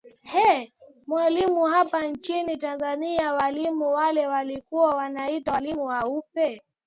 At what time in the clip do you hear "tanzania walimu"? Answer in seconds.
2.57-3.93